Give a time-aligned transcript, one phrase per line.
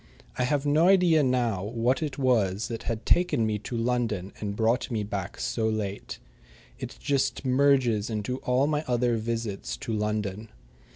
[0.35, 4.55] I have no idea now what it was that had taken me to London and
[4.55, 6.17] brought me back so late.
[6.79, 10.49] It just merges into all my other visits to London.